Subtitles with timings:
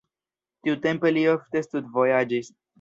[0.67, 2.55] Tiutempe li ofte studvojaĝis.